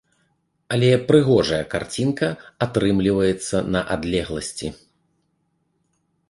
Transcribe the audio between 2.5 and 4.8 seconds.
атрымліваецца на адлегласці.